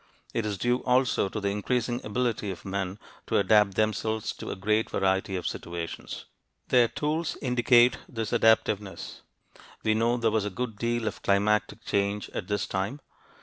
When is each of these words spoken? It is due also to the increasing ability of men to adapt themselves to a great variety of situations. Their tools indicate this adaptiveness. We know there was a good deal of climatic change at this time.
It 0.33 0.47
is 0.47 0.57
due 0.57 0.79
also 0.79 1.29
to 1.29 1.39
the 1.39 1.49
increasing 1.49 2.03
ability 2.03 2.49
of 2.49 2.65
men 2.65 2.97
to 3.27 3.37
adapt 3.37 3.75
themselves 3.75 4.33
to 4.37 4.49
a 4.49 4.55
great 4.55 4.89
variety 4.89 5.35
of 5.35 5.45
situations. 5.45 6.25
Their 6.69 6.87
tools 6.87 7.37
indicate 7.39 7.97
this 8.09 8.33
adaptiveness. 8.33 9.21
We 9.83 9.93
know 9.93 10.17
there 10.17 10.31
was 10.31 10.43
a 10.45 10.49
good 10.49 10.79
deal 10.79 11.07
of 11.07 11.21
climatic 11.21 11.85
change 11.85 12.31
at 12.31 12.47
this 12.47 12.65
time. 12.65 12.99